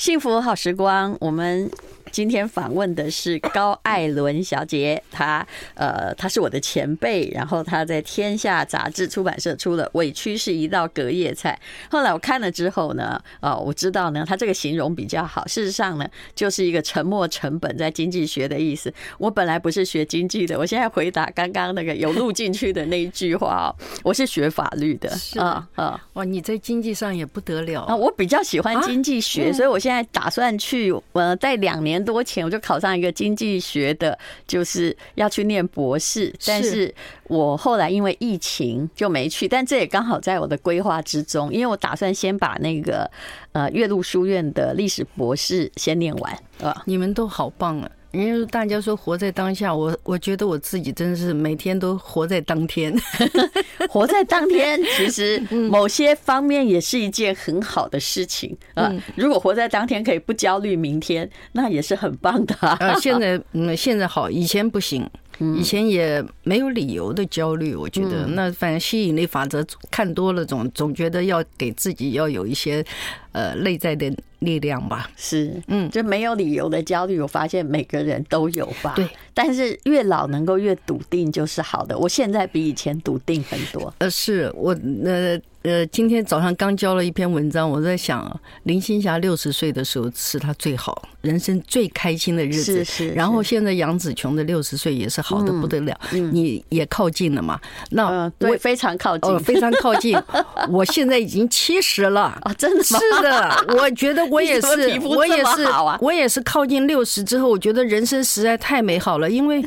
[0.00, 1.70] 幸福好时光，我们。
[2.10, 11.58] 今天访问的是高艾伦小姐，她呃，她是我的前辈，然后她在天下杂志出版社出了《委屈是一道隔夜菜》。
[11.92, 15.46] 后来我看了之后呢，哦，我知道呢，她这个形容比较好。
[15.46, 18.92] 事实上呢，就是一个沉没成本在经济学的意思。
[19.18, 26.02] 我本来不是学经济的，我现在回答刚刚那个有录进去的那一句话哦，我是学法律的啊啊！
[26.14, 27.94] 哇，你在经济上也不得了啊！
[27.94, 31.99] 我比较喜欢经济学，所以我现在打算去呃，在两年。
[32.04, 43.10] 多钱我就考上一个经济学的，就是要去念博士，但是我后来因为疫情就没去，但这也刚好在我的规划之中，因为我打算先把那个
[43.52, 46.82] 呃岳麓书院的历史博士先念完啊。
[46.86, 47.90] 你们都好棒啊！
[48.12, 52.92] 因为大家说活在当下，我我觉得我自己真的是每天都活在当天，
[53.88, 58.92] 活在当天，其实 某些方面也是一件很好的事情啊。
[59.14, 62.94] 如果活在当天可以不焦虑明天，那也是很棒的啊。
[63.00, 65.08] 现 在嗯，现在好，以前不行，
[65.38, 67.74] 以前也没有理由的焦虑。
[67.74, 72.84] 我觉得那反正吸引力法则看多了，总总觉得要给自己要有一些
[73.32, 74.12] 呃内在的。
[74.40, 78.94] 力量吧，是，嗯，就没有理由的焦虑，我发现每个人都有吧。
[78.96, 81.98] 对，但是越老能够越笃定就是好的。
[81.98, 83.92] 我现在比以前笃定很多。
[83.98, 85.38] 呃，是我呃。
[85.62, 92.82] 呃，今天早上刚交了一篇文章，我在想，林青霞六十岁的时候是她最好、人生最开心的日子。
[92.82, 93.08] 是是。
[93.10, 97.60] 然后现在杨紫琼的六十岁也是好的不得了，你也靠近了嘛？
[97.90, 100.18] 那我非常靠近，非常靠近。
[100.70, 102.98] 我现在已经七十了啊，真的吗？
[102.98, 104.66] 是的，我觉得我也是，
[105.04, 105.66] 我也是，
[106.00, 109.62] 我也是靠近六十之后，我觉得人生实在太美好了，因为。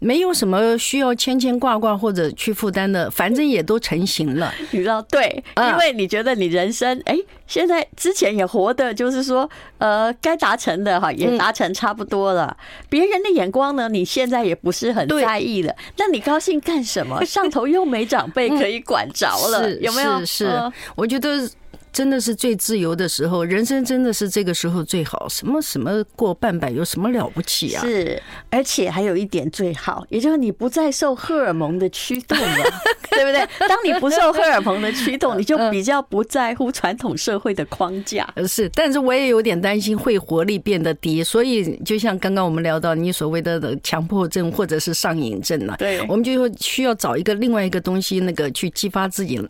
[0.00, 5.00] 没有什么需要牵牵挂挂或者去负担的，反正也都成型了，你知道？
[5.02, 12.56] 对，因为你觉得你人生，哎，现在之前也活的，就是说，呃，该达成的哈，也达成差不多了。
[12.88, 15.74] 别人的眼光呢，你现在也不是很在意了。
[15.98, 17.24] 那你高兴干什么？
[17.24, 20.24] 上头又没长辈 可以管着了，有没有？
[20.24, 20.50] 是，
[20.96, 21.48] 我觉得。
[21.92, 25.28] 真的是最自由的时候，人生真的是这个时候最好。
[25.28, 27.82] 什么什么过半百有什么了不起啊？
[27.82, 32.64] 是，而且还有一点最好，也就是你不再受荷尔蒙的驱动了，
[33.10, 33.46] 对不对？
[33.68, 38.28] 当你不受荷尔蒙的驱动，你就比较不在乎传统社会的框架。
[38.46, 49.40] 是，但是我也有点担心会活力变得低，所以就像刚刚我们聊到你所谓的强迫症或者是上瘾症了，对，我们就需要找一个另外一个东西，那个去激发自己。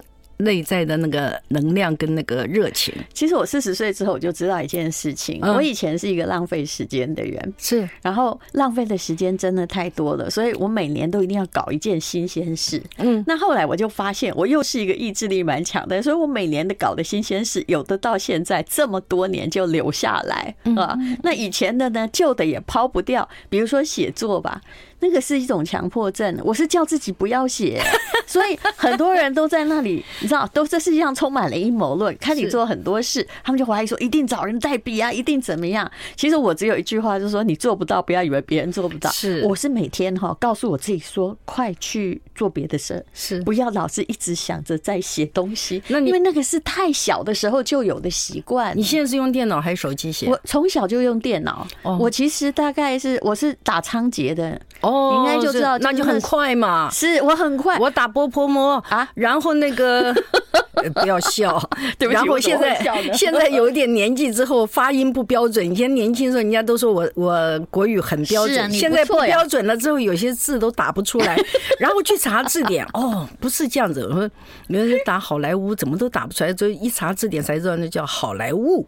[0.41, 12.83] 内在的那个能量跟那个热情，其实我四十岁之后我就知道一件事情，我以前是一个浪费时间的人，是，然后浪费的时间真的太多了，所以我每年都一定要搞一件新鲜事。
[12.97, 20.97] 嗯，那后来我就发现，我又是一个意志力蛮强的，所以我每年的搞的新鲜事，有的到现在这么多年就留下来啊。
[21.23, 24.61] 那以前的呢，旧的也抛不掉，比如说写作吧。
[25.00, 27.83] 那个是一种强迫症，我是叫自己不要写，
[28.27, 35.91] 所以很多人都在那里，你知道，都这世界上充满了阴谋论，看你做很多事，他们就怀疑说一定找人代笔啊，一定怎么样？
[36.16, 39.11] 其实我只有一句话，就是说你做不到，不要以为别人做不到。
[39.11, 45.82] 是，我是每天哈告诉我自己说，快去做别的事，是不要老是一直想着在写东西。
[45.88, 48.77] 那因为那个是太小的时候就有的习惯。
[48.77, 50.27] 你现在是用电脑还是手机写？
[50.28, 51.67] 我从小就用电脑。
[51.99, 54.61] 我其实大概是我是打仓颉的。
[54.91, 56.89] 哦，应该就知道，那就很快嘛。
[56.91, 60.15] 是我很快，我打波泼摸啊，然后那个
[60.95, 61.59] 不要笑，
[61.99, 62.15] 对不起。
[62.15, 62.78] 然后现在
[63.15, 65.65] 现在有一点年纪之后，发音不标准。
[65.65, 71.39] 以前年轻的时候，人家都说我我国语很标准，现在不标准了之后，有些字都打不出来。
[71.79, 74.06] 然后去查字典，哦，不是这样子。
[74.06, 74.31] 我说
[74.69, 78.87] 你们打好莱坞怎么都打不出来，就一查字典才知道那叫好莱坞。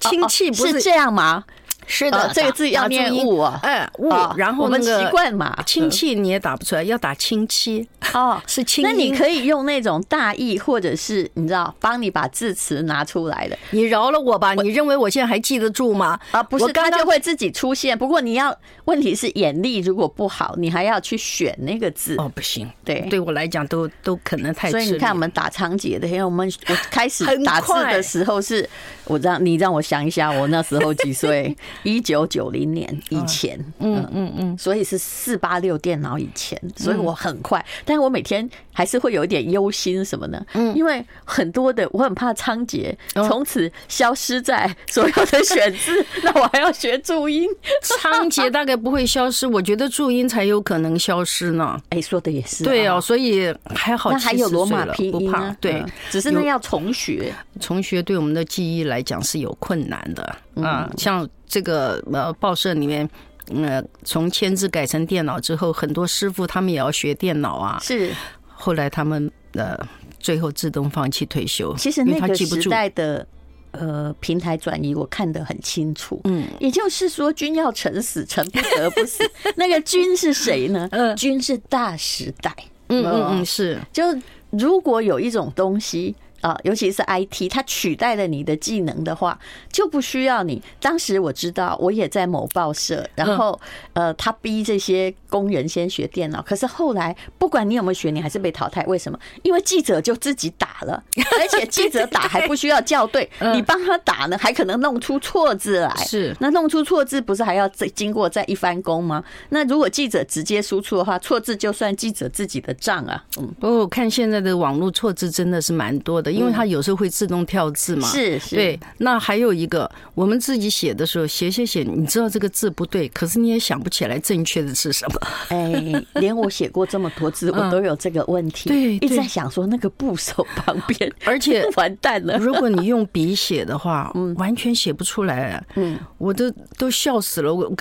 [0.00, 1.44] 亲戚不是这样吗？
[1.88, 8.84] 是的，这个字要念物啊，哎，物，然后我们习惯嘛，亲戚你也打不出来，要打亲戚哦， 是亲。
[8.84, 13.58] 那你可以用那种大意，或者是你知道，帮你把字词拿出来的。
[13.70, 16.20] 你饶了我吧，你认为我现在还记得住吗？
[16.32, 17.96] 啊，不是，它就会自己出现。
[17.96, 22.14] 不过你要，问题是眼力如果不好，你还要去选那个字。
[22.18, 24.70] 哦，不行，对，对我来讲都都可能太。
[24.70, 28.68] 所以你看，我们打仓颉的，因为我们我开始打字的时候是，
[29.04, 31.56] 我让你让我想一下，我那时候几岁？
[31.82, 32.58] 一九九零。
[32.58, 40.40] 零年以前，嗯嗯嗯，所以是四八六电脑以前，所以我很快，但但我每天还是会有一点忧心什么呢？
[40.54, 42.94] 嗯，因为很多的我很怕仓颉
[43.26, 47.50] 从此消失在所有的选字， 那我还要学注音。
[47.82, 51.76] 仓颉大概不会消失，我觉得注音才有可能消失呢。
[51.88, 52.62] 哎，说的也是。
[52.62, 54.12] 对哦，所以还好。
[54.12, 55.56] 那还有罗马拼音啊？
[55.60, 60.88] 对，只是那要重学，重学对我们的记忆来讲是有困难的啊。
[60.96, 63.10] 像这个呃报社里面。
[63.54, 67.78] 呃，从签字改成电脑之后，很多师傅他们也要学电脑啊。
[67.82, 68.12] 是，
[68.46, 69.78] 后来他们呃，
[70.18, 71.74] 最后自动放弃退休。
[71.76, 73.26] 其实那个时代的
[73.70, 76.20] 呃平台转移，我看得很清楚。
[76.24, 79.22] 嗯，也就是说，君要臣死，臣不得不死。
[79.56, 80.88] 那个君是谁呢？
[80.92, 82.54] 嗯，君是大时代。
[82.88, 83.78] 嗯嗯嗯，是。
[83.92, 84.02] 就
[84.50, 86.14] 如果有一种东西。
[86.40, 89.38] 啊，尤其是 IT，它取代了你的技能的话，
[89.72, 90.62] 就不需要你。
[90.80, 93.58] 当时我知道，我也在某报社，然后
[93.92, 96.40] 呃，他逼这些工人先学电脑。
[96.42, 98.84] 可是后来，不管你有没有学，你还是被淘汰。
[98.84, 99.18] 为什么？
[99.42, 101.02] 因为记者就自己打了，
[101.40, 105.92] 而且记者打还不需要校 对，你帮他打呢，还可能弄出错字来。
[106.06, 109.22] 是，那弄出错字不是还要再经过再一番工吗？
[109.48, 113.24] 那如果记者直接输出的话，错字就算记者自己的账啊。
[113.38, 116.27] 嗯，不过我看现在的网络错字真的是蛮多的。
[116.32, 118.56] 因为它有时候会自动跳字嘛，是是。
[118.56, 125.28] 对，那还有一个，我们自己写的时候写写写，你知道这个字不对，可是你也想不起来正确的是什么。
[125.48, 128.68] 哎，连我写过这么多字，我都有这个问题。
[128.68, 132.38] 对，一直在想说那个部首旁边， 而且 完蛋了。
[132.38, 135.64] 如果你用笔写的话，嗯，完全写不出来。
[135.76, 137.54] 嗯，我都都笑死了。
[137.54, 137.72] 我。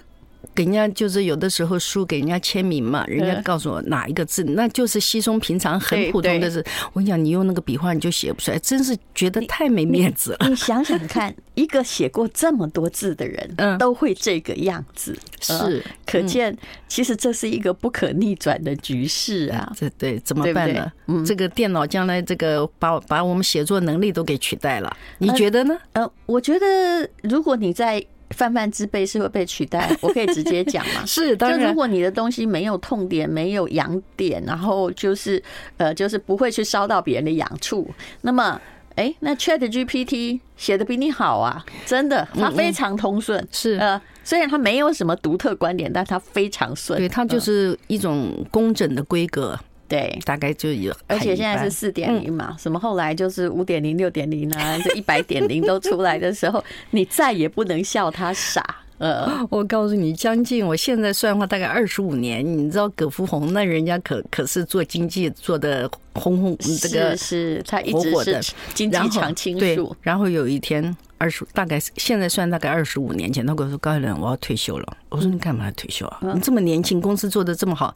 [0.56, 6.64] 给人家就是有的时候书给人家签名嘛，人家告诉我哪一个字，那就是稀松平常、很普通的字。
[6.94, 10.48] 我跟你讲，你用那个笔画你就写不出来，真是觉得太没面子了。
[10.50, 16.56] 你想想看，一个写过这么多字的人，嗯，都会这个样子，是可见，
[16.88, 19.72] 其实这是一个不可逆转的局势啊。
[19.78, 20.92] 这对怎么办呢？
[21.08, 25.78] 嗯，这个电脑将来这个把把我们写作能力都给取代了，你觉得呢？
[25.94, 28.04] 呃，我觉得如果你在。
[28.32, 31.04] 泛泛之辈是会被取代，我可以直接讲嘛？
[31.08, 31.60] 是，当然。
[31.60, 35.42] 就如果你的东西没有痛点，没有痒点，然后就是
[35.78, 37.90] 呃，就是不会去烧到别人的痒处，
[38.22, 38.60] 那么，
[38.96, 43.48] 哎，那 Chat GPT 写的比你好啊，真的，它非常通顺。
[43.52, 47.00] 是呃，虽然它没有什么独特观点，但它非常顺。
[47.00, 49.58] 对，它就是一种工整的规格。
[49.88, 58.78] 对，大概就有，而且现在是四点零嘛，什么后来就是五点零、六点零啊，这一百点零都出来的时候，你再也不能笑他傻。
[58.98, 62.46] 呃， 我告诉你，将近我现在算的话，大概二十五年。
[62.46, 69.96] 你知道葛福洪，那人家可可是做经济做的红红，这个是他一直是经济常青树。
[70.02, 70.96] 然后有一天。
[71.20, 76.20] 二十大概现在算大概二十五年前，他跟我说：“高艾伦，我要退休了。”我说：“你干嘛要退休啊？
[76.36, 77.96] 你这么年轻，公司做的这么好。”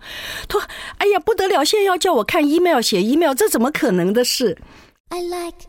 [0.49, 0.67] 他说
[0.97, 1.63] ：“哎呀，不得了！
[1.63, 4.57] 现在要叫我看 email、写 email，这怎么可能的事？”
[5.09, 5.67] I like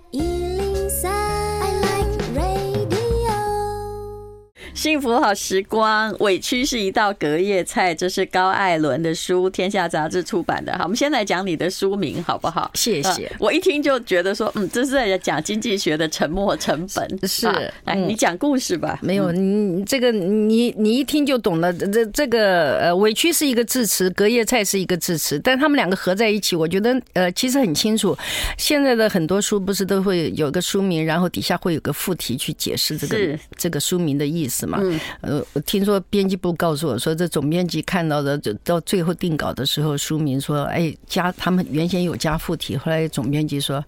[4.75, 7.95] 幸福好时光，委屈是一道隔夜菜。
[7.95, 10.73] 这是高艾伦的书，天下杂志出版的。
[10.79, 12.71] 好，我们先来讲你的书名，好不好？
[12.75, 13.31] 谢谢。
[13.39, 17.29] 我一听就觉得说，嗯，这是在讲经济学的沉没成本。
[17.29, 17.47] 是，
[17.85, 18.99] 来，你讲故事吧。
[19.03, 21.71] 没有，你这个你你一听就懂了。
[21.73, 28.17] 这这个呃，委屈是一个字词，隔夜菜是一个字词，但他们两个合在一起，我觉得呃，其实很清楚。
[28.57, 34.62] 现在的很多书不是都会有个书名，然后底下会有个副题去解释这个这个书名的意思。
[34.67, 43.85] 嗯，呃，我听说编辑部告诉我说，这总编辑看到的，到最后定稿的时候，书名说，哎，加他们原先有加附体，后来总编辑说，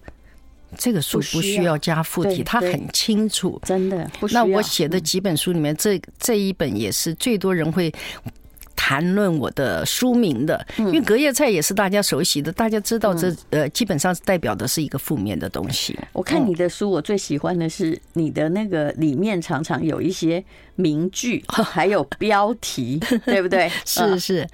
[0.77, 4.09] 这个书不需要加附体，他很清楚，真的。
[4.31, 7.93] 那我写的几本书里面，这这一本也是最多人会。
[8.87, 15.97] 谈论我的书名的，因为隔夜菜也是大家熟悉的，大家知道这呃，基本上是代表的是一个负面的东西。
[16.13, 20.43] 我看你的书，我最喜欢的是你的那个里面常常有一些
[20.75, 23.71] 名句， 还有标题，对不对？
[23.85, 24.47] 是 是。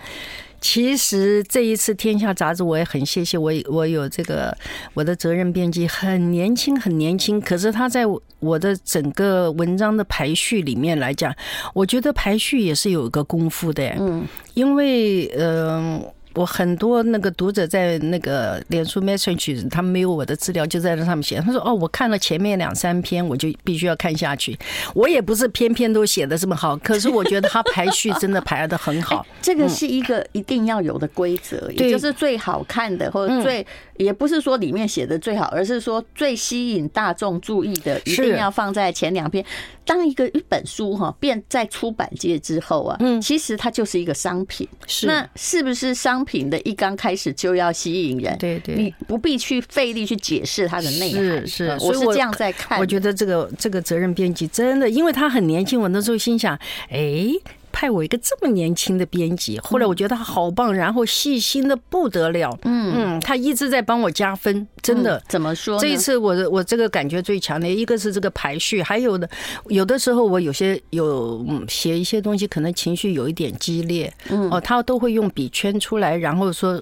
[0.62, 4.56] 其实这一次《天下》杂志，我也很谢谢我，我有这个
[4.94, 7.42] 我的责任编辑，很年轻，很年轻。
[7.42, 8.06] 可是他在
[8.40, 11.36] 我的整个文章的排序里面来讲，
[11.74, 13.84] 我觉得排序也是有一个功夫的。
[14.00, 16.00] 嗯，因为嗯。
[16.00, 21.42] 呃我很多那个读者在那个脸书 message，他们没有我的资料，就在那上面写。
[21.42, 24.58] 他说：“哦，我看了前面两三篇，我就必须要看下去。”
[24.96, 29.26] 我也不是篇篇都写的这么好，可是我觉得他排序真的排的很好。
[29.42, 33.66] 这个是一个一定要有的规则，也就是最好看的，或者最
[33.98, 39.44] 也不是说里面写的最好，而是说最吸引大众注意的，一定要放在前两篇。
[39.84, 44.66] 当一个一本书哈变在出版界之后啊，嗯，其实它就是一个商品。
[44.88, 46.21] 是那是不是商？
[46.22, 51.48] 商品的一刚开始就要吸引人，对对，你不必去费力去解释它的内涵。
[51.48, 52.80] 是是，我是这样在看。
[52.80, 56.56] 我觉得这个这个责任编辑真的，因为他很年轻，我那时候心想，
[56.90, 57.32] 哎。
[57.72, 62.58] 派我一个这么年轻的编辑，后来我觉得他好棒，然后细心的不得了。
[62.64, 65.22] 嗯嗯，他一直在帮我加分，真的。
[65.28, 65.80] 怎么说？
[65.80, 69.30] 这一次我我这个感觉最强烈，一个是这个排序，还有的
[69.68, 74.12] 有的时候我有些有写一些东西，可能情绪有一点激烈。
[74.30, 76.82] 嗯哦，他都会用笔圈出来，然后说：“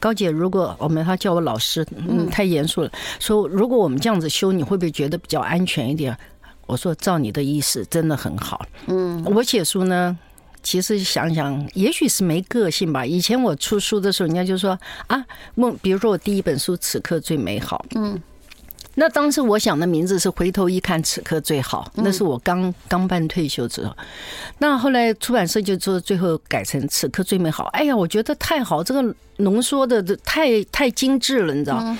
[0.00, 2.90] 高姐，如果我们他叫我老师，嗯，太严肃了。
[3.20, 6.16] 说如果我们这样子修，你会不会觉得比较安全一点？”
[6.66, 8.64] 我说照你的意思，真的很好。
[8.86, 10.16] 嗯，我写书呢，
[10.62, 13.04] 其实想想，也许是没个性吧。
[13.04, 18.20] 以前我出书的时候，人家就说啊，梦，比如说我第一本书《此刻最美好》，嗯，
[18.94, 21.90] 那当时我想的名字是回头一看，此刻最好。
[21.96, 23.94] 那是我刚刚办退休之后，
[24.58, 27.64] 那后来出版社就做最后改成《此刻最美好》。
[27.68, 31.94] 哎呀，我觉得太好，这个浓缩的太太精致了，你知道。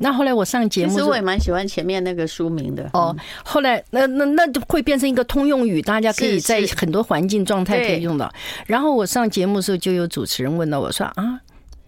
[0.00, 3.14] 那后来我上节目，其实我也蛮喜欢前面那个书名的哦。
[3.44, 8.32] 后来那那那就会变成一个通用语，大家可以在很多环境状态可以用到。
[8.66, 11.40] 然后我上节目的时候，就有主持人问到我说：“啊，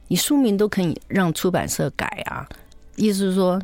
[0.09, 2.45] 你书名都可以让出版社改啊？
[2.97, 3.61] 意思是说，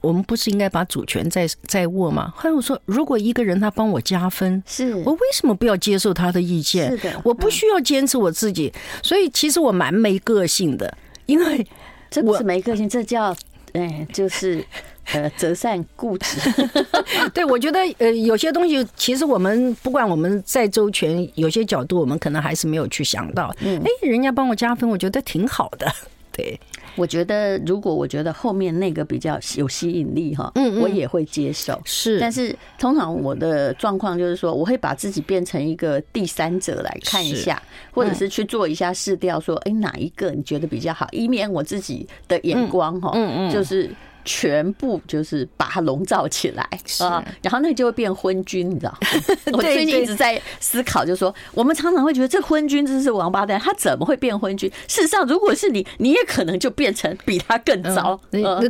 [0.00, 6.90] 我们不是应该把主权在在握吗？”后来我说：“如果一个人他帮我加分，是我为什么不要接受他的意见？
[6.90, 8.72] 是的，我不需要坚持我自己。
[9.02, 11.66] 所以其实我蛮没个性的，因为
[12.10, 13.36] 这不是没个性，这叫。”
[13.74, 14.64] 哎，就是
[15.12, 16.40] 呃，择善固执。
[17.34, 23.54] 对，我觉得呃，有些东西其实我们不管我们再周全，有些角度我们可能还是没有去想到。
[23.60, 25.86] 嗯，哎，人家帮我加分，我觉得挺好的。
[26.32, 26.58] 对，
[26.96, 31.80] 我觉得如果我觉得后面那个比较有吸引力哈，嗯，我也会接受。
[31.84, 43.90] 是，但是通常我的状况就是说，我会把自己变成一个第三者来看一下，或者是去做一下试调，说，哎，哪一个你觉得比较好，以免我自己的眼光哈，嗯嗯，就是。
[44.24, 46.68] 全部就是把它笼罩起来
[47.00, 48.98] 啊，然后那就会变昏君，你知道？
[49.52, 54.70] 我最近一直在思考，就是说，我们常常会觉得这昏君真是王八蛋，他怎么会变昏君？
[54.88, 58.18] 事实上，如果是你，你也可能就变成比他更糟。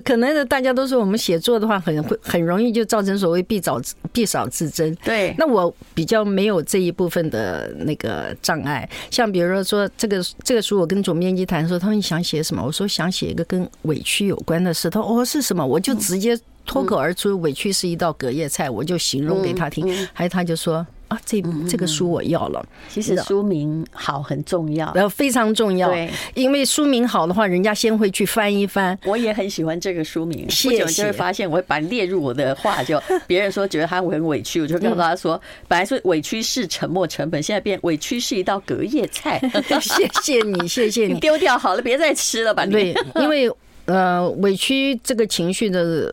[0.05, 3.81] 可能大家都说我们写作的话，很会很容易就造成所谓必早
[4.13, 4.93] 必少自珍。
[5.05, 8.89] 对，那我比较没有这一部分的那个障碍。
[9.09, 12.61] 像比如说说这个这个书，我跟总编辑谈说，他们想写什么？
[12.65, 14.91] 我说想写一个跟委屈有关的事。
[14.91, 15.44] 他说哦是。
[15.45, 15.65] 什么？
[15.67, 19.87] 我就直接脱口而出，委屈是一道隔夜菜，我就形容给他听。
[20.13, 22.67] 还有他就说啊，这这个书我要了。
[22.89, 25.91] 其实书名好很重要，然后非常重要。
[25.91, 28.99] 对，因为书名好的话，人家先会去翻一翻。
[29.05, 30.47] 我也很喜欢这个书名。
[30.63, 39.39] 不久就会发现，我会把列入我的话，就别人说觉得他很委屈，我就告诉他说，本来说委屈是沉默成本，现在变委屈是一道隔夜菜。
[39.83, 42.65] 谢谢你，谢谢你， 丢掉好了，别再吃了吧。
[42.65, 43.51] 对，因为。
[43.87, 46.11] 呃，委屈这个情绪的，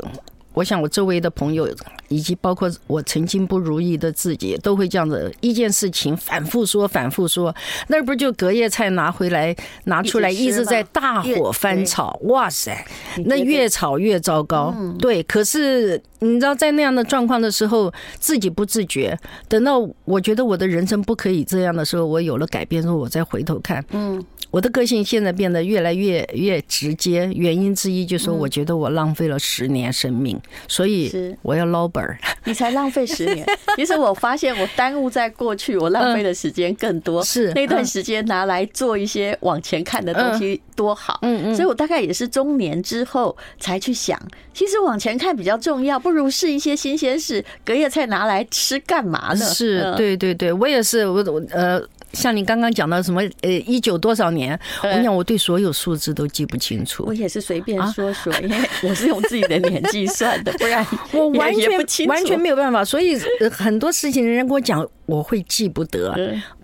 [0.54, 1.68] 我想我周围的朋友，
[2.12, 7.56] 以及包括我曾经不如意的自己，都会这样子一件事情反复说，反复说，
[7.88, 12.86] 那不就隔夜菜拿回来拿出来，一直在大火翻炒，哇塞，
[13.26, 14.76] 那越炒越糟糕。
[15.00, 24.22] 对，可是你知道，在那样的状况的时候，自己不自觉，等到我觉得我的人生不可以这样的时候，我有了改变之后，我再回头看，嗯。
[24.50, 30.38] 我的个性现在变得越来越越直接，原因之一就是说，我觉得我浪费了十年生命，
[30.68, 31.10] 所以
[31.42, 32.18] 我要捞本儿。
[32.46, 37.24] 你才浪费十年，其实我发现我耽误在过去，我浪费的时间更多。
[37.26, 41.20] 是那段时间拿来做一些往前看的东西多好。
[41.22, 44.20] 嗯嗯，所以我大概也是中年之后才去想，
[44.54, 47.44] 其实往前看比较重要，不如试一些新鲜事。
[47.64, 49.46] 隔夜菜拿来吃干嘛呢？
[49.54, 51.82] 是对对对，我也是，我我呃。
[52.14, 54.60] 像你刚刚讲到什么呃，一九多少年？
[54.84, 57.04] 我跟你讲，我对所有数字都记不清楚。
[57.08, 62.84] 我也是随便说说，因为 我是用自己的年纪算的，不然 我完全完全没有办法。
[62.84, 63.18] 所以
[63.52, 66.16] 很多事情人家跟我讲，我会记不得。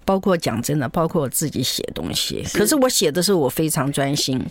[0.07, 2.41] 包括讲真的，包括我自己写东西。
[2.53, 4.41] 可是我写的时候，我非常专心。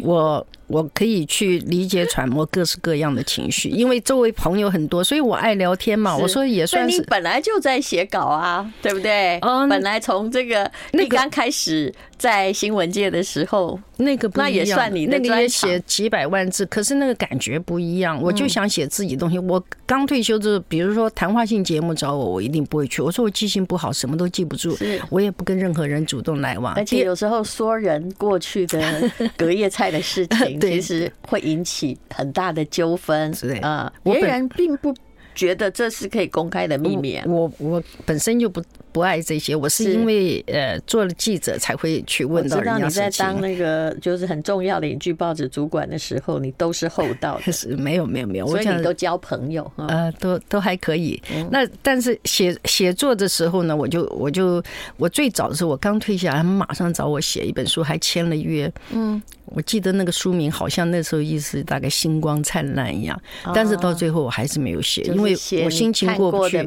[0.00, 0.46] 我。
[0.68, 6.14] 我可以去理解揣摩各式各样的情绪，因为周围朋友很多，所以我爱聊天嘛。
[6.14, 6.98] 我说也算是。
[6.98, 9.38] 你本来就在写稿啊，对不对？
[9.38, 9.66] 嗯。
[9.66, 15.18] 本来从这个你刚开始在新闻界的时候，那个那也算你的。
[15.18, 18.20] 那个也写几百万字，可是那个感觉不一样。
[18.20, 19.38] 我就想写自己东西。
[19.38, 23.00] 我刚退休之后，比如说谈话性节目找我，我一定不会去。
[23.00, 24.76] 我说我记性不好，什么都记不住。
[25.10, 26.74] 我也不跟任何人主动来往。
[26.74, 30.58] 而且有时候说人过去的 隔夜菜的事情。
[30.60, 34.94] 其实会引起很大的纠纷，啊，别人并不
[35.34, 37.20] 觉得这是可以公开的秘密。
[37.26, 42.84] 我我本身就不不爱这些，我是因为呃做了记者才会去问到人家。
[42.84, 47.52] 你在当那个就是很重要的影剧报纸主管的时候，你都是厚道的。
[47.52, 51.20] 是没有没有没有，所以你都交朋友，呃，都都还可以。
[51.50, 54.62] 那但是写写作的时候呢，我就我就
[54.96, 58.70] 我最早的时候，我刚退下来，他们马上找我写一本书，还签了约。
[58.90, 59.20] 嗯。
[59.50, 63.20] 我记得那个书名好像那时候意思大概星光灿烂一样，
[63.54, 66.62] 但是到最后我还是没有写，因为我心情过不去。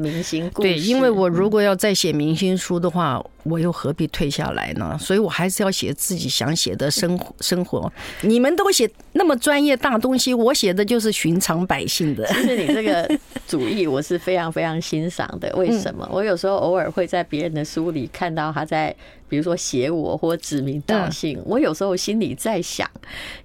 [0.54, 4.96] 对，因为我如果要再写明星书的话，我又何必退下来呢？
[5.00, 7.92] 所以我还是要写自己想写的生活 生活。
[8.20, 12.26] 你们都写那么专业大东西，我写的就是寻常百姓的。
[12.28, 13.08] 其实你这个
[13.52, 15.54] 主义我是非常非常欣赏的。
[15.56, 16.08] 为什么？
[16.10, 18.94] 我有时候偶尔会在别人的书里看到他在。
[19.28, 22.86] 比如说写我或指名道姓，我有时候心里在想，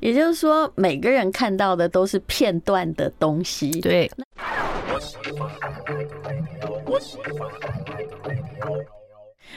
[0.02, 3.72] 也就是说，每个人看到的都是片段的东西。
[3.80, 4.12] 对，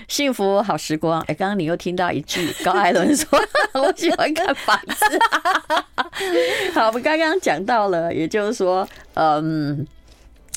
[0.06, 1.20] 幸福好时光。
[1.22, 3.26] 哎，刚刚你又听到一句 高艾伦说
[3.74, 5.18] ：“我喜欢看房子。
[6.72, 9.84] ”好，我们刚刚讲到了，也就是说，嗯，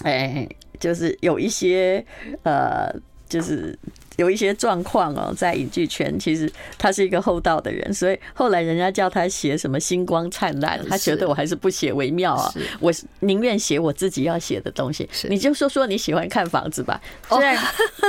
[0.02, 0.48] 哎，
[0.80, 2.04] 就是有一些
[2.44, 2.94] 呃，
[3.30, 3.78] 就是。
[4.18, 12.54] 有一些状况哦，在影剧圈，其实他是一个厚道的人，所以后来人家叫他写什么“星光灿烂”，他觉得我还是不写为妙啊。
[12.80, 12.92] 我
[13.22, 15.10] 宁愿写我自己要写的东西。
[15.30, 17.02] 你就说说你喜欢看房子吧。
[17.30, 17.58] 虽然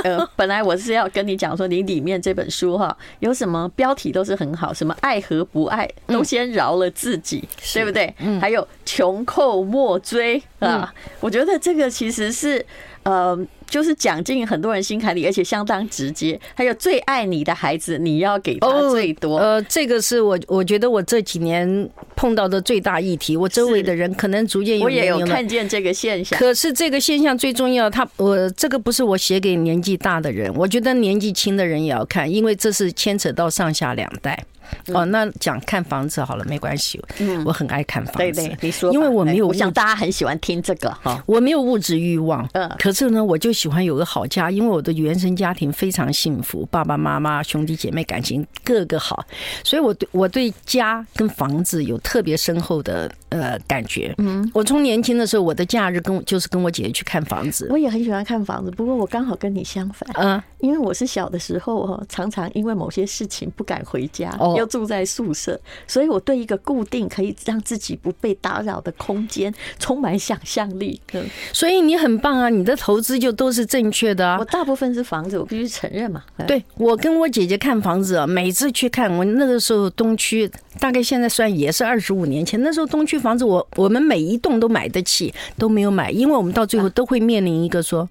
[0.03, 7.43] 呃， 本来我是要跟你讲说，你里面这本书哈，有什么标题都是很好，什么爱和不爱都先饶了自己，
[7.73, 8.13] 对不对？
[8.39, 12.63] 还有穷寇莫追啊，我觉得这个其实是
[13.03, 13.37] 呃。
[13.69, 16.39] 就是讲进很多人心坎里，而且相当直接。
[16.53, 19.37] 还有最爱你的孩子，你要给他最多。
[19.37, 23.35] 呃，这个是我我觉得我这几年碰到的最大议题。
[23.35, 26.37] 我周围的人可能逐渐有我也有看见这个现象。
[26.39, 34.45] 可是这个现象最重要，他我这个不是我写给年纪大的人，我觉得年纪轻的人也要看，因为这是牵扯到上下两代。
[34.93, 37.01] 哦，那讲看房子好了，没关系。
[37.19, 38.17] 嗯，我很爱看房子。
[38.19, 41.21] 对对，你说，因为我没有，我想大家很喜欢听这个哈。
[41.25, 49.25] 我没有物质欲望，嗯，可是呢，我就喜欢有个好家，因为我的原生家庭非常幸福，爸爸妈妈、兄弟姐妹感情个个好，
[49.63, 54.13] 所以我对我对家跟房子有特别深厚的呃感觉。
[54.17, 57.67] 嗯，我从年轻的时候，我的假日跟就是跟我姐姐去看房子。
[57.69, 60.09] 我也很喜欢看房子，不过我刚好跟你相反。
[60.15, 70.99] 嗯，因为我是小的时候哈，常常因为某些事情不敢回家，哦要住在宿舍，所以我对一个固定可以让自己不被打扰的空间充满想象力。
[71.13, 74.37] 嗯，所以你很棒啊，你的投资就都是正确的啊。
[74.39, 76.23] 我大部分是房子，我必须承认嘛。
[76.47, 88.07] 对，我跟我姐姐看房子啊，每次去看，我那个时候东区大概现在算也是二十五年前，那时候东区房子我我们每一栋都买得起，都没有买，因为我们到最后都会面临一个说。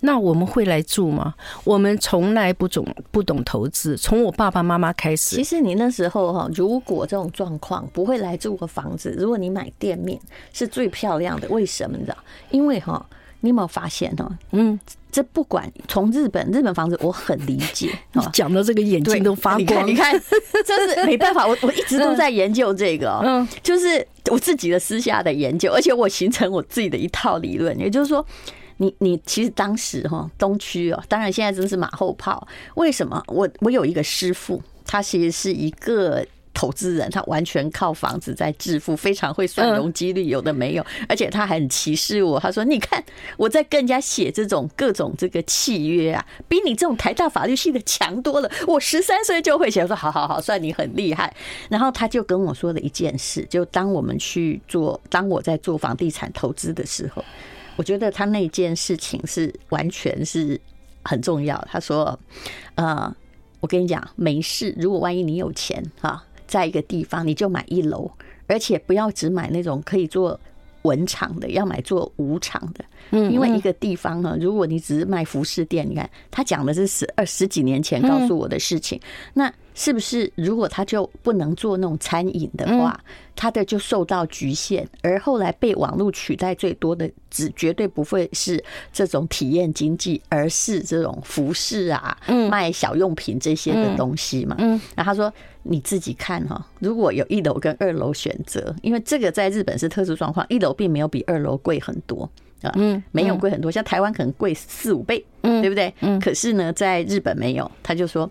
[0.00, 1.32] 那我们会来住吗？
[1.64, 5.34] 我们从来不懂不懂投资，从我爸爸妈妈开始。
[5.36, 10.20] 其实你那时候哈，如果这种状况不会来住个房子，如果你买店面
[10.52, 11.48] 是最漂亮的。
[11.48, 12.14] 为什么呢？
[12.50, 13.06] 因为哈，
[13.44, 14.38] 你有没有发现呢？
[14.52, 14.80] 嗯，
[15.12, 17.96] 这不管从日本日本房子，我很理解。
[18.14, 20.18] 你 讲到这个眼睛都发光，你看，
[20.64, 28.26] 这是 没办法，我我一直都在研究这个，嗯，就是我自己的私下的研究，而且我形成我自己的一套理论，也就是说。
[28.78, 32.44] 你你其实当时哈东区哦，当然现在真是马后炮。
[32.74, 33.22] 为什么？
[33.28, 42.40] 我我有一个师傅，他其实是一个投资人，他完全靠房子在致富，非常会算容积率，有的没有，而且他还很歧视我。
[42.40, 43.04] 他说：“你看
[43.36, 48.50] 我在跟人家写这种各种这个契约啊，比你这种台大法律系的强多了。
[48.66, 51.34] 我十三岁就会写。”我说：“好好好，算你很厉害。”
[51.68, 57.24] 然后他就跟我说了一件事，就当我们去做，当我在做房地产投资的时候。
[57.76, 60.60] 我觉得他那件事情是完全是
[61.02, 61.60] 很重要。
[61.68, 62.16] 他说
[62.76, 63.12] ：“呃，
[63.58, 64.72] 我跟你讲，没事。
[64.78, 68.10] 如果万一你有钱哈，在一个地方你就买一楼，
[68.46, 70.38] 而且不要只买那种可以做
[70.82, 72.84] 文场的，要买做武场的。
[73.10, 79.00] 嗯，因为一个地方呢，如果你只是卖服饰店，你看他讲的是十二十几年前告诉我的事情，
[79.32, 82.98] 那。”是不是如果他就不能做那种餐饮的话，
[83.34, 92.16] 他的就受到局限，而后来被网络取代最多的，只绝对不会是这种体验经济，而是这种服饰啊，
[92.48, 94.54] 卖小用品这些的东西嘛。
[94.60, 95.32] 嗯，然后他说
[95.64, 102.30] 你自己看哈，如果有一楼跟二楼选择，因为这个在日本是特殊状况，一楼并没有比二楼贵很多。
[102.76, 105.92] 嗯，没有贵很多，像台湾可能贵四五倍，嗯，对不对？
[106.00, 108.30] 嗯，可是呢，在日本没有，他就说，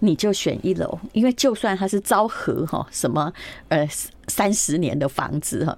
[0.00, 3.32] 你就选一楼，因为就算它是昭和哈，什么
[3.68, 3.86] 呃
[4.26, 5.76] 三十年的房子哈，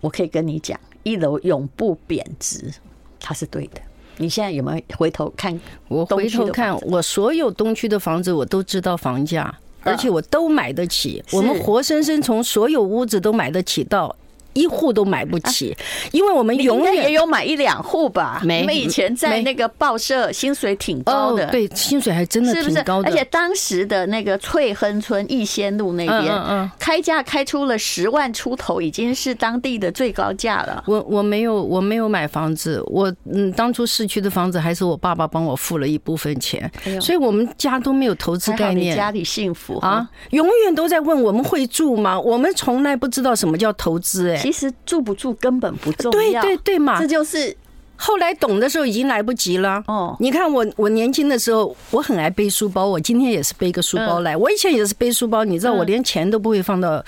[0.00, 2.72] 我可以跟你讲，一楼永不贬值，
[3.18, 3.80] 它是对的。
[4.16, 5.58] 你现在有没有回头看？
[5.88, 11.24] 我回头看，我所有东区的房子，我都知道房价，而且我都买得起。
[11.32, 14.14] 我们活生生从所有屋子都买得起到。
[14.52, 15.76] 一户都买不起，
[16.12, 18.40] 因为我们永远也有买一两户吧。
[18.44, 21.46] 没，我们以前在那个报社，薪水挺高的。
[21.46, 23.08] 对，薪水还真的挺高的。
[23.08, 30.82] 而且当时的那个翠亨村逸仙路那边，开价开出了十万出头，已经是当地的最高价了。
[30.86, 38.96] 我我没有我没有买房子，我嗯，当初市区的房子还是我爸爸帮我付了一部分钱，所以我们家都没有投资概念。
[38.96, 42.18] 家里幸福啊，永远都在问我们会住吗？
[42.20, 44.39] 我们从来不知道什么叫投资，哎。
[44.40, 47.56] 其实住不住根本不重要，对对对嘛，这就是
[47.96, 49.82] 后来懂的时候已经来不及了。
[49.86, 54.36] 哦，你看我我年轻的时候我很爱背书包，我今天也是背个书包来。
[54.36, 57.04] 我以前也是背书包，你知道我连钱都不会放到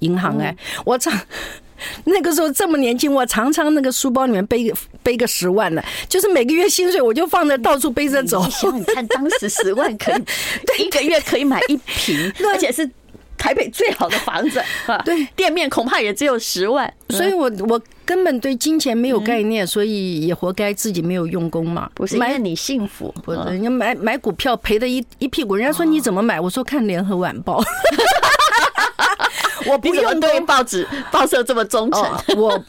[0.00, 1.12] 银行哎，我常
[2.04, 4.72] 那个时候这么年轻，我常常那个书包里面背
[5.02, 8.44] 背个十万呢，就是每个月薪水我就放在到处背着走。
[8.44, 12.88] 你想你看当时十万可以 一个月可以买一瓶， 而且是。
[13.46, 14.60] 台北最好的房子，
[15.06, 21.88] 对，店面恐怕也只有十万，所以我我根本对金钱没有概念，所以也活该自己没有用功嘛。
[21.94, 26.40] 不是，因为你幸福，不是人家买买股票赔的一一屁股，人家说你怎么买？
[26.40, 27.62] 我说看联合晚报。
[29.68, 32.02] 我不用对报纸、报社这么忠诚。
[32.36, 32.64] 我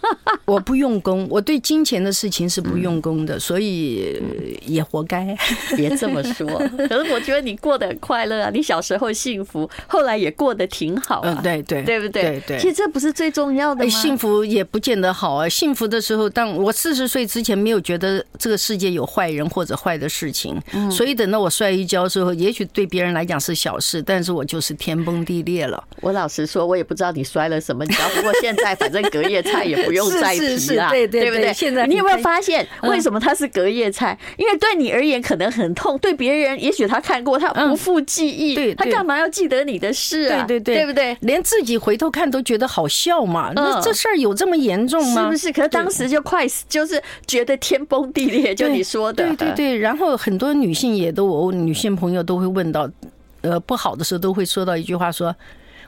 [0.46, 4.22] 我不用功，我对金钱的事情是不用功的，所以
[4.66, 5.38] 也活该。
[5.78, 6.48] 别这么说，
[6.90, 8.50] 可是我觉得你过得很快乐啊！
[8.52, 11.22] 你小时候幸福，后来也过得挺好。
[11.24, 12.24] 嗯，对对，对不对？
[12.24, 12.58] 对对。
[12.58, 13.90] 其实这不是最重要的吗？
[13.90, 15.48] 幸福也不见得好啊。
[15.48, 25.84] 幸福的时候，当我四十岁之前没有觉得这个世界有坏人或者坏的事情，所以等到我摔一跤之后，也许对别人来讲是小事，但是我就是天崩地裂了。
[26.02, 26.87] 我老实说，我也。
[26.88, 31.54] 不知道你摔了什么跤，不过现在反正隔夜菜也不用 再提了，对对对不对？
[31.54, 34.18] 现在你有没有发现，为什么它是隔夜菜？
[34.38, 40.46] 因为对你而言可能很痛，对别人也许他看过，他不复记忆，他干嘛要记得你的事啊？
[40.48, 41.18] 对对对，对不对？
[41.22, 43.52] 连自己回头看都觉得好笑嘛。
[43.54, 45.24] 那这事儿有这么严重吗？
[45.24, 45.52] 是不是？
[45.52, 49.26] 可是当时就快死，就是觉得天崩地裂，就你说的。
[49.28, 52.90] 对对对，然后很多女性也都，我女性朋友都会问到，
[53.42, 55.36] 呃，不好的时候都会说到一句话说。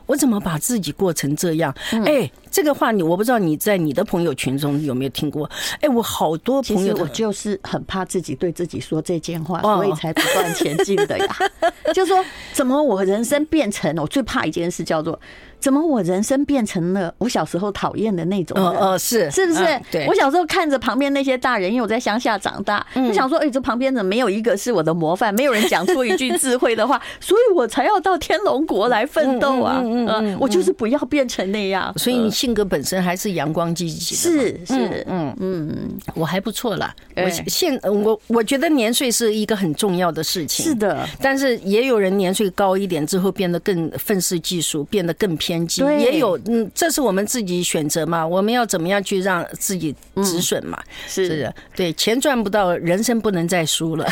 [0.09, 1.73] 我怎么把自己过成这样？
[2.05, 5.49] 哎，这个话你我不知道你在你的朋友群中有没有听过？
[5.81, 11.35] 哎，我好多朋友，我就是很怕自己对自己说这件话，所以才不断前进的呀。
[11.93, 15.19] 就说怎么我人生变成了，我最怕一件事叫做。
[15.59, 18.81] 怎么我人生变成了我小时候讨厌的那种人？
[18.81, 19.81] 哦，是是不是？
[19.91, 25.35] 对，我小时候看着旁边那些大人，因为我在乡下长大，我想说，哎，这旁边怎么没有一个是我的模范？
[25.35, 29.81] 没有人讲出一句智慧的话， 所以我才要到天龙国来奋斗啊！
[29.83, 31.93] 嗯，我就是不要变成那样。
[31.97, 34.21] 所以你性格本身还是阳光积极的。
[34.21, 36.95] 是是，嗯嗯，我还不错啦。
[37.17, 40.65] 我现我我觉得年岁是一个很重要的事情。
[40.65, 50.81] 是的，但是也有人年岁高一点之后变得更愤世嫉俗，变得更偏激，也有，嗯，这是我们自己选择嘛，我们要怎么样去让自己止损嘛？
[51.07, 54.07] 是的，对，钱赚不到，人生不能再输了。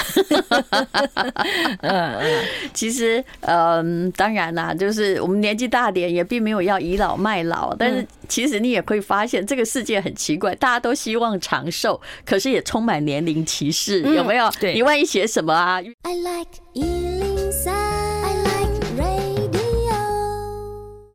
[1.79, 14.49] 嗯嗯，其实，嗯，当然啦，就是我们年纪大点，也并没有要倚老卖老，但是其实你也会发现，这个世界很奇怪，大家都希望长寿，可是也充满年龄歧视，有没有？
[14.59, 16.47] 对，你万一写什么啊？I like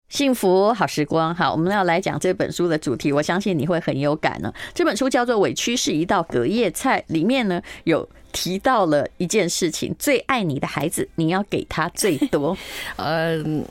[0.09, 4.53] 幸福好时光，好，我们要来讲这本书的主题，我相信你会很有感呢。
[4.75, 12.57] 这本书叫做《委屈是一道隔夜菜》，里面呢有提到了一件事情：最爱你的孩子，你要给他最多。
[12.96, 13.64] 嗯，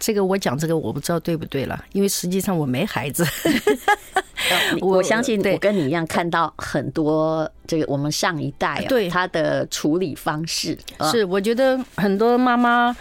[0.00, 3.24] 这个我讲这个我不知道对不对了，因为实际上我没孩子。
[4.80, 10.76] 我相信我跟你一样看到很多这个我们上一代对他的处理方式，
[11.12, 12.96] 是我觉得很多妈妈。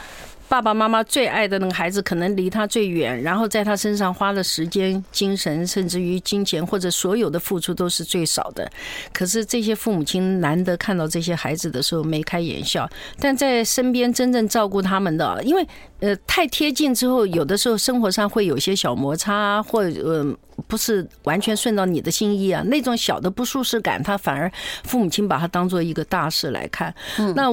[0.50, 8.68] 爸爸妈妈最爱的那个孩子，可能离他最远，然后在他身上花的时间、精神，甚至于金钱或者所有的付出都是最少的。
[9.14, 15.66] 可是这些父母亲难得看到这些孩子的时候眉开眼笑，但在身边真正照顾他们的，因为
[16.00, 20.36] 呃太贴近之后，有的时候生活上会有些小摩擦，或呃
[20.68, 24.52] 不是完全顺到你的心意啊，那种小的不舒适感，他反而
[24.84, 26.92] 父母亲把它当做一个大事来看。
[27.36, 27.46] 那。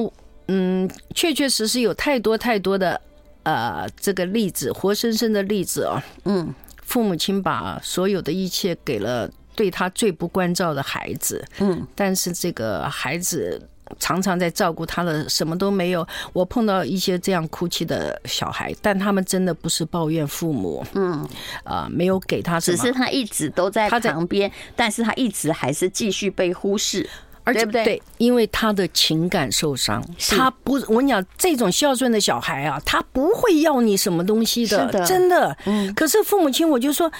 [0.47, 2.99] 嗯，确确实实有太多太多的，
[3.43, 6.01] 呃，这个例子，活生生的例子哦。
[6.25, 11.43] 嗯，父母亲把所有的一切给了对他最不关照的孩子。
[11.59, 13.61] 嗯，但是这个孩子
[13.99, 16.05] 常常在照顾他的，什么都没有。
[16.33, 20.85] 我碰到一些这样哭泣的小孩，但他们真的不是抱怨父母。
[20.93, 21.27] 嗯，
[21.63, 27.09] 啊，没有给他什么，只是他一直都在他旁边，但是他一直还是继续被忽视。
[27.47, 27.83] 而且对不对？
[27.83, 35.57] 对，因为他的情感受伤，他不，我跟你讲，这种孝顺的小孩啊，他不会要你什么东西的，的真的。
[35.65, 37.11] 嗯，可是父母亲，我就说，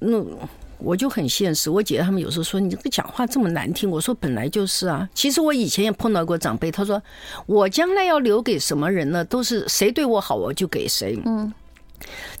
[0.00, 0.36] 嗯。
[0.80, 5.08] 我就很现实，我姐姐他们有时候说，你这个讲话这么难听，我说本来就是啊。
[5.12, 7.02] 其实我以前也碰到过长辈，他说
[7.46, 9.24] 我将来要留给什么人呢？
[9.24, 11.20] 都是谁对我好，我就给谁。
[11.26, 11.52] 嗯，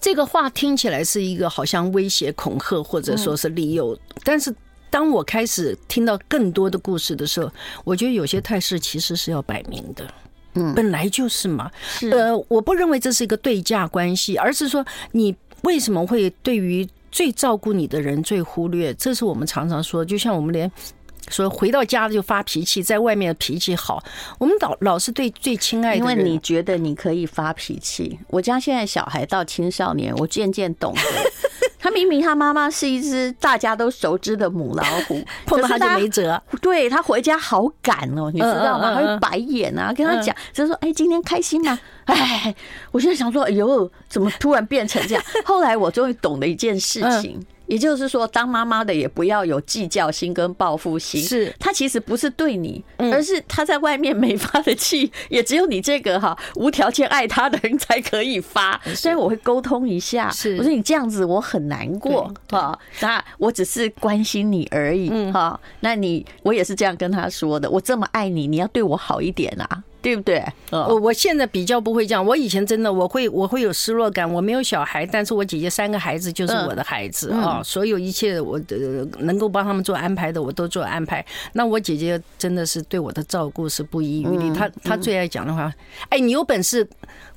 [0.00, 3.98] 这个话听起来是一个好像威胁、恐吓，或者说是利诱。
[4.22, 4.54] 但是
[4.90, 7.50] 当我开始听到更多的故事的时候，
[7.84, 10.04] 我觉得有些态势其实是要摆明的。
[10.54, 11.70] 嗯，本来就是嘛。
[11.82, 16.88] 是呃，我不认为这是一个对价关系，而是说你为什么会对于。
[17.10, 20.04] 最照顾你的人最忽略，这是我们常常说。
[20.04, 20.70] 就像我们连
[21.28, 24.04] 说回到家就发脾气，在外面脾气好，
[24.38, 26.16] 我们老老是对最亲爱的人。
[26.18, 28.18] 因为你觉得你可以发脾气。
[28.28, 31.00] 我家现在小孩到青少年，我渐渐懂得，
[31.80, 36.40] 他明明他妈妈是一只大家都熟知的母老虎， 碰到他就没辙。
[36.60, 38.94] 对，他回家好赶哦，你知道吗？
[38.94, 41.78] 他会白眼啊，跟他讲，就是说，哎，今天开心吗？
[42.06, 42.54] 哎，
[42.90, 45.24] 我现在想说，哎呦，怎么突然变成这样？
[45.44, 51.22] 后来我终于懂了一件事情，也就是说，当妈妈的也不要有计较心跟报复心。
[51.22, 58.80] 是，他其实不是对你，而是他在外面没发的气，也只有你这个哈无条件爱他的人才可以发。
[58.94, 65.60] 所以我会沟通一下，是，我说你这样子我很难过哈，那我只是关心你而已哈。
[65.80, 69.84] 那你我也是这样跟他说的，我这么爱你，你要对我好一点啊。
[70.00, 70.44] 对不对？
[70.70, 72.24] 我我现在比较不会这样。
[72.24, 74.30] 我以前真的我会我会有失落感。
[74.32, 77.60] 我没有小孩，但是我姐姐三个孩子就是我的孩子啊。
[77.64, 78.76] 所有一切我的
[79.18, 81.24] 能够帮他们做安排的，我都做安排。
[81.52, 84.52] 那我姐姐真的是对我的照顾是不遗余力。
[84.52, 85.72] 她她最爱讲的话，
[86.10, 86.88] 哎，你有本事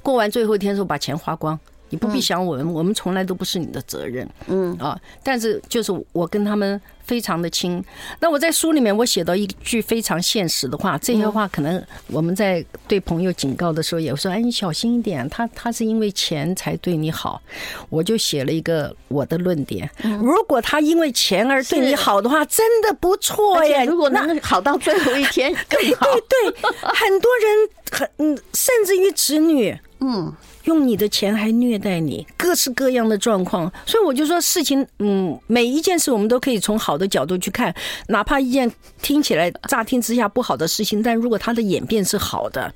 [0.02, 1.60] 过完最后一天时候把钱花光。
[1.91, 4.27] 你不必想我们，我们从来都不是你的责任。
[4.47, 7.84] 嗯啊，但是就是我跟他们非常的亲。
[8.19, 17.41] 那我在书里面我写到一句非常现实的话，这些话可能我们在对朋友警告的时候也说：“哎，你小心一点，他他是因为钱才对你好。”
[17.89, 19.89] 我就写了一个我的论点：
[20.21, 23.84] 如果他因为钱而对你好的话，真的不错耶。
[23.84, 26.08] 如果能好到最后一天 更好。
[26.30, 30.34] 对对，很多人很嗯，甚至于子女嗯。
[30.65, 37.74] 用你的钱还虐待你，各式各样的状况，所以我就说事情，嗯，每一件事我们都可以从好的角度去看，
[38.08, 38.71] 哪怕一件
[39.02, 42.74] 听起来乍听之下不好的事情，但如果它的演变是好的。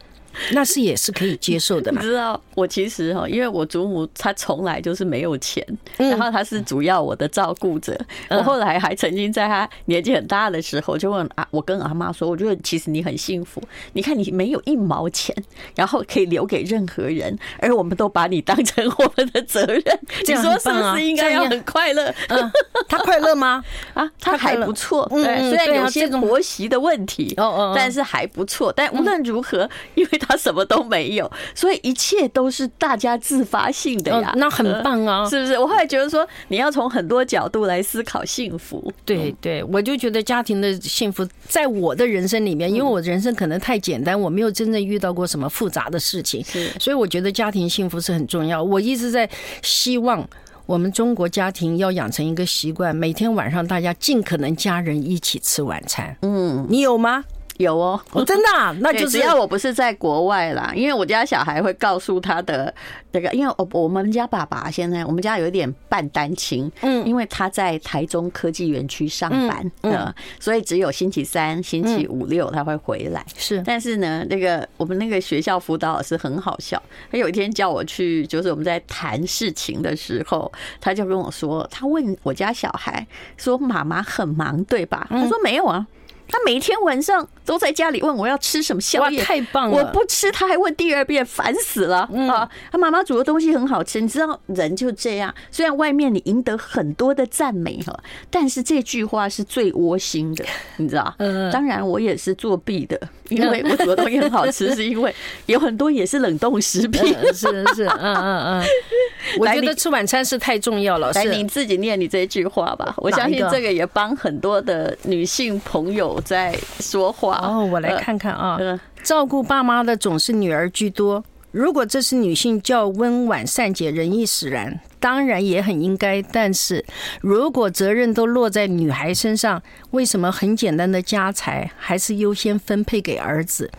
[0.52, 2.02] 那是也是可以接受的嘛？
[2.04, 5.66] 你知道我其实哈，因为我祖母她从来就是没有钱，
[5.98, 7.98] 然后她是主要我的照顾者。
[8.30, 13.62] 我后来还曾经在她年纪很大的时候，就问啊，我跟阿妈说，我觉得其实你很幸福。
[13.94, 15.36] 你看你没有一毛钱，
[15.76, 19.82] 然后可以留给任何人，而我们都把你当成我们的责任。
[20.28, 22.14] 你说是不是应该要很快乐？
[22.30, 22.52] 嗯，
[22.88, 23.64] 他快乐吗？
[23.94, 25.08] 啊，他还不错。
[25.10, 28.72] 对，虽然有些婆媳的问题，哦哦，但是还不错。
[28.76, 34.34] 但无论如何，因为他什么都没有，所以一切都是大家自发性的呀。
[34.36, 35.58] 那很棒啊，是不是？
[35.58, 38.92] 我后来觉得说，你要从很多角度来思考幸福。
[39.04, 46.44] 对对，我就觉得家庭的幸福，在我的人生里面，因为我人生可能太简单，我没有真正遇到过什么复杂的事情，
[46.80, 48.62] 所以我觉得家庭幸福是很重要。
[48.62, 49.30] 我一直在
[49.62, 50.28] 希望
[50.66, 56.16] 我们中国家庭要养成一个习惯，每天晚上大家尽可能家人一起吃晚餐。
[56.22, 57.24] 嗯，你有吗？
[57.58, 62.74] 有哦，真的，啊， 那就是只要我不是在国外啦，因为我家小孩会告诉他的
[63.12, 83.06] 那个，因为我我们家爸爸现在我们家有一点半单亲，嗯，因为他在台中科技园区上班，嗯，所以只有星期三、星期五六他会回来，是，但是呢，那个我们那个学校辅导老师很好笑，他有一天叫我去，就是我们在谈事情的时候，他就跟我说，他问我家小孩
[83.38, 85.88] 说：“妈妈很忙，对吧？”他说：“没有啊。”
[86.28, 89.78] 他每天晚上都在家里问我要吃什么宵夜，太棒了！
[89.78, 92.50] 我不吃，他还问第二遍，烦死了啊！
[92.72, 95.34] 他妈妈煮的东西很好吃，你知道人就这样。
[95.52, 97.98] 虽然外面你赢得很多的赞美哈，
[98.30, 100.44] 但是这句话是最窝心的，
[100.78, 101.14] 你知道？
[101.20, 105.14] 嗯，当然我也是作弊的，因为我煮的东西很好吃， 是因为
[105.46, 107.16] 有很多也是冷冻食品。
[107.34, 108.66] 是是，嗯嗯嗯。
[109.40, 111.12] 我觉得吃晚餐是太重要了。
[111.14, 112.94] 来，你自己念你这句话吧。
[112.98, 116.22] 我相信这个也帮很多的女性朋友。
[116.26, 118.60] 在说话哦，我来看看啊。
[119.04, 121.24] 照顾爸妈的总是女儿居多。
[121.56, 126.22] 如果这是女性较温婉善解人意使然，当然也很应该。
[126.22, 126.84] 但是
[127.22, 133.72] 如果责任都落在女孩身上，为什么很简单的家财还是优先分配给儿子？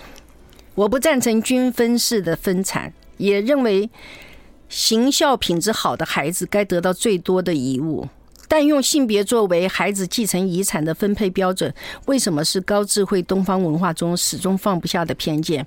[0.74, 3.90] 我不赞成均分式的分产，也认为
[4.70, 8.08] 行孝品质好的孩子该得到最多的遗物。
[8.48, 11.74] 但用性别作为孩子继承遗产的分配标准，
[12.06, 15.66] 为什么是高智慧东方文化中始终放不下的偏见？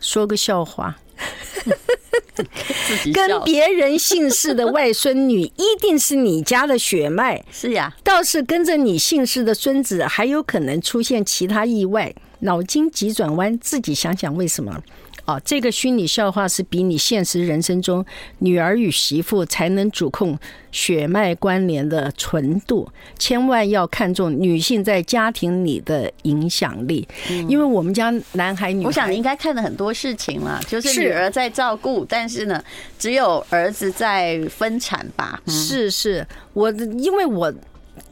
[0.00, 0.96] 说个笑话。
[3.14, 7.94] 跟别人姓氏的外孙女一定是你家的血脉，是呀。
[8.02, 12.14] 倒是跟着你姓氏的孙子，还有可能出现其他意外。
[12.40, 14.82] 脑筋急转弯，自己想想为什么？
[15.26, 18.04] 哦，这个虚拟笑话是比你现实人生中
[18.40, 20.38] 女儿与媳妇才能主控
[20.70, 22.86] 血脉关联的纯度，
[23.18, 27.08] 千万要看重女性在家庭里的影响力。
[27.48, 32.62] 因为我们家男孩女孩，我想你应该看了很多事情了，就是女儿在照顾，但是呢，
[32.98, 35.40] 只有儿子在分产吧？
[35.46, 37.50] 是是，我因为我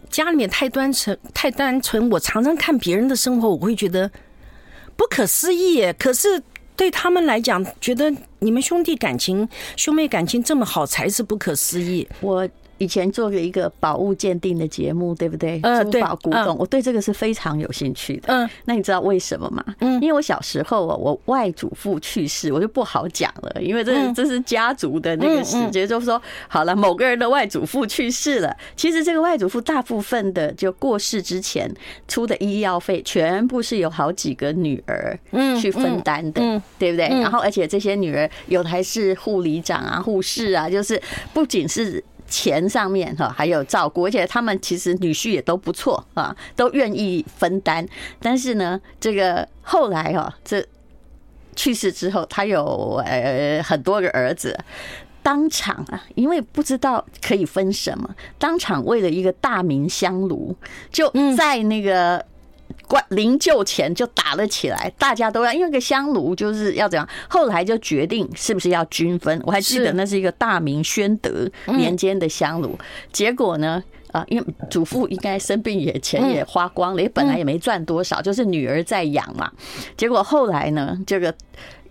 [0.08, 4.10] 家里面太单纯，太单纯，我常常看别人的生活，我会觉得
[4.96, 5.92] 不可思议。
[5.98, 6.42] 可是。
[6.76, 12.08] 对他们来讲，觉得你们兄弟感情、兄妹感情这么好，才是不可思议。
[12.20, 12.48] 我。
[12.82, 15.60] 以前做了一个宝物鉴定的节目，对不对？
[15.60, 18.24] 珠宝古董，我对这个是非常有兴趣的。
[18.26, 19.64] 嗯，那你知道为什么吗？
[19.78, 31.72] 嗯，因为我小时候啊，我外祖父去世，我就不好讲了，因为这这是家族的那个时节，就是说，好了，某个人的外祖父去世了，其实这个外祖父大部分的就过世之前
[32.08, 36.40] 出的医药费，全部是有好几个女儿嗯去分担的，
[36.80, 37.06] 对不对？
[37.20, 41.00] 然后而且这些女儿有的还是护理长啊、护士啊，就是
[41.32, 42.02] 不仅是。
[42.32, 47.86] 钱上面哈，还有照顾，而且他们其实女婿也都不错啊，都愿意分担。
[48.18, 50.66] 但是呢，这个后来哈，这
[51.54, 54.58] 去世之后，他有呃很多个儿子，
[55.22, 60.56] 当场啊，因为不知道可以分什么，当场为了一个大明香炉，
[60.90, 62.24] 就在那个。
[62.88, 69.40] 关灵柩前就打了起来，大家都要，因为个香炉就是要怎样，后来就决定是不是要均分。
[69.44, 72.78] 我还记得那是一个大明宣德年间的香炉，
[73.12, 79.50] 结果呢，啊，因为祖父应该生病也钱也花光了，也本来也没赚多少，就是女儿在养嘛。
[79.96, 81.34] 结果后来呢，这个。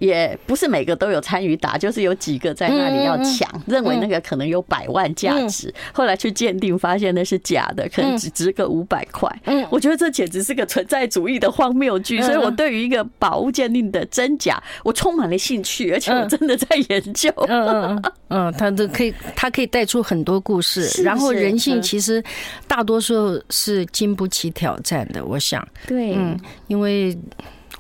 [0.01, 9.31] 也不是每个都有参与打，就是有几个在那里要抢，认为那个可能有百万价值，后来去鉴定发现那是假的，可能只值个五百块。
[9.45, 17.31] 嗯，我觉得这简直是个存在主义的荒谬剧，所以我对于一个宝物鉴定的真假，我充满了兴趣，而且我真的在研究。
[17.47, 22.23] 嗯嗯嗯，他都可以，他可以带出很多故事，然后人性其实
[22.67, 25.63] 大多数是经不起挑战的，我想。
[25.85, 26.35] 对，嗯，
[26.65, 27.15] 因为。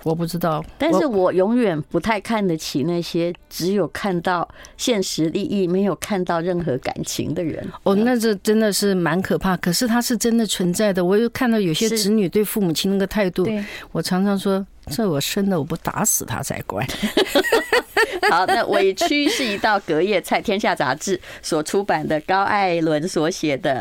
[0.03, 7.65] 我不知道，但是我永远不太看得起那些只有看到现实利益，没有看到任何感情的人。
[7.83, 9.55] 哦，那这真的是蛮可怕。
[9.57, 11.05] 可是他是真的存在的。
[11.05, 13.47] 我又看到有些子女对父母亲那个态度，
[13.91, 16.85] 我常常说：这我生的，我不打死他才怪。
[18.29, 20.41] 好，那委屈是一道隔夜菜。
[20.41, 23.79] 天下杂志所出版的高艾伦所写的。